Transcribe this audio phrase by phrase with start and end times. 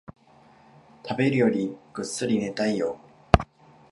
[1.07, 2.97] 食べるよりぐっすり寝たいよ